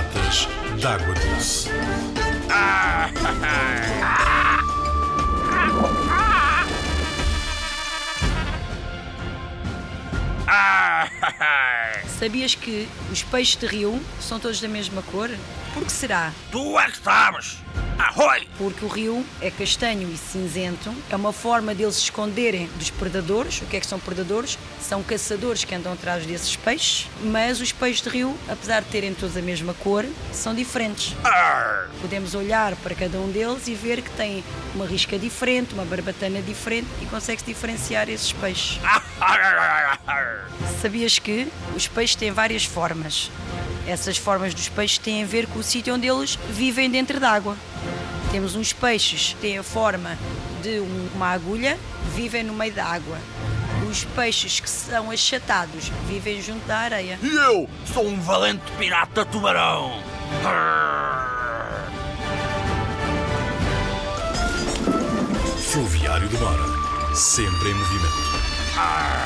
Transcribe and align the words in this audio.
piratas 0.00 0.48
d'água 0.80 1.14
doce. 1.14 1.68
Sabias 12.18 12.54
que 12.54 12.88
os 13.10 13.22
peixes 13.22 13.56
de 13.56 13.66
rio 13.66 14.00
são 14.20 14.38
todos 14.38 14.60
da 14.60 14.68
mesma 14.68 15.02
cor? 15.02 15.30
Por 15.72 15.84
que 15.84 15.92
será? 15.92 16.32
Tu 16.50 16.78
é 16.78 16.90
que 16.90 16.98
sabes! 16.98 17.58
Arroi! 18.00 18.48
Porque 18.56 18.82
o 18.82 18.88
rio 18.88 19.26
é 19.42 19.50
castanho 19.50 20.10
e 20.10 20.16
cinzento, 20.16 20.90
é 21.10 21.16
uma 21.16 21.34
forma 21.34 21.74
deles 21.74 21.96
se 21.96 22.04
esconderem 22.04 22.66
dos 22.76 22.88
predadores. 22.88 23.60
O 23.60 23.66
que 23.66 23.76
é 23.76 23.80
que 23.80 23.86
são 23.86 24.00
predadores? 24.00 24.58
São 24.80 25.02
caçadores 25.02 25.64
que 25.64 25.74
andam 25.74 25.92
atrás 25.92 26.24
desses 26.24 26.56
peixes, 26.56 27.08
mas 27.22 27.60
os 27.60 27.72
peixes 27.72 28.02
de 28.02 28.08
rio, 28.08 28.34
apesar 28.48 28.80
de 28.80 28.88
terem 28.88 29.12
todos 29.12 29.36
a 29.36 29.42
mesma 29.42 29.74
cor, 29.74 30.06
são 30.32 30.54
diferentes. 30.54 31.14
Arr! 31.22 31.90
Podemos 32.00 32.34
olhar 32.34 32.74
para 32.76 32.94
cada 32.94 33.18
um 33.18 33.30
deles 33.30 33.68
e 33.68 33.74
ver 33.74 34.00
que 34.00 34.10
tem 34.12 34.42
uma 34.74 34.86
risca 34.86 35.18
diferente, 35.18 35.74
uma 35.74 35.84
barbatana 35.84 36.40
diferente 36.40 36.88
e 37.02 37.06
consegue-se 37.06 37.44
diferenciar 37.44 38.08
esses 38.08 38.32
peixes. 38.32 38.80
Arr! 39.20 40.48
Sabias 40.80 41.18
que 41.18 41.46
os 41.76 41.86
peixes 41.86 42.16
têm 42.16 42.30
várias 42.30 42.64
formas? 42.64 43.30
Essas 43.86 44.16
formas 44.16 44.54
dos 44.54 44.68
peixes 44.68 44.98
têm 44.98 45.22
a 45.22 45.26
ver 45.26 45.46
com 45.46 45.58
o 45.58 45.62
sítio 45.62 45.94
onde 45.94 46.06
eles 46.06 46.38
vivem 46.50 46.90
dentro 46.90 47.18
d'água. 47.18 47.56
Temos 48.30 48.54
uns 48.54 48.72
peixes 48.72 49.30
que 49.34 49.40
têm 49.40 49.58
a 49.58 49.62
forma 49.62 50.16
de 50.62 50.78
um- 50.80 51.08
uma 51.14 51.28
agulha, 51.28 51.78
vivem 52.14 52.44
no 52.44 52.52
meio 52.52 52.72
da 52.72 52.84
água. 52.84 53.18
Os 53.90 54.04
peixes 54.04 54.60
que 54.60 54.70
são 54.70 55.10
achatados 55.10 55.90
vivem 56.06 56.40
junto 56.40 56.64
da 56.66 56.78
areia. 56.78 57.18
E 57.22 57.26
eu 57.34 57.68
sou 57.92 58.06
um 58.06 58.20
valente 58.20 58.62
pirata 58.78 59.24
tubarão! 59.24 60.00
Fluviário 65.70 66.28
do 66.28 66.38
Mar. 66.40 67.14
Sempre 67.14 67.70
em 67.70 67.74
movimento. 67.74 68.40
Arr! 68.76 69.19